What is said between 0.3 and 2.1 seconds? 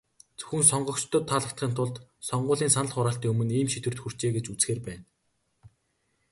Зөвхөн сонгогчдод таалагдахын тулд,